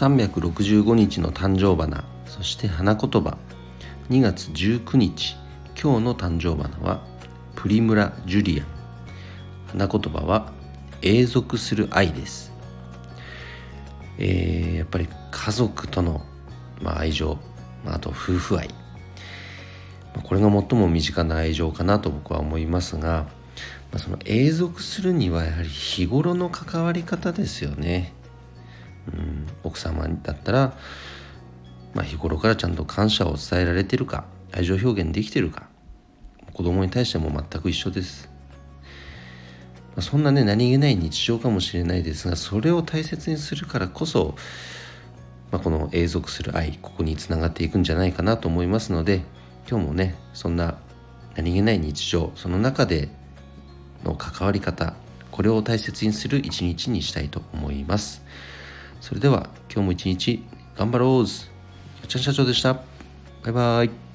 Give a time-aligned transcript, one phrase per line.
[0.00, 3.36] 365日の誕生花そして花言葉。
[4.08, 5.36] 2月19日
[5.78, 7.04] 今日の誕生花は
[7.54, 8.66] プリムラ・ジュリアン。
[9.66, 10.54] 花言葉は
[11.02, 12.50] 永続する愛です。
[14.16, 16.24] えー、やっぱり家族との、
[16.80, 17.36] まあ、愛情、
[17.84, 18.70] まあ、あと夫婦愛。
[20.22, 23.26] これが最も身近な愛情かなと僕は思いますが、
[23.92, 28.14] まあ、その永続するにはやはり日頃の関わり方ですよね。
[29.08, 30.76] うん、奥様だったら、
[31.94, 35.68] まあ、日頃からちゃんと感謝を伝えられてるか愛情表現できてるか
[36.52, 38.28] 子供に対しても全く一緒です。
[39.90, 44.34] まあ、そんなね何気ない日常かもしれないですがそれを大切にするからこそ、
[45.50, 49.22] まあ、この永続する愛ここにつながっていくんじゃないかなと思いますので
[49.68, 50.78] 今日もねそんな
[51.36, 53.08] 何気ない日常その中で
[54.04, 54.94] の関わり方
[55.30, 58.22] これを大切にする一日にしたいと思います
[59.00, 60.44] それでは今日も一日
[60.76, 62.74] 頑張ろうよっちゃん社長でした。
[62.74, 62.80] バ
[63.48, 64.09] イバイ。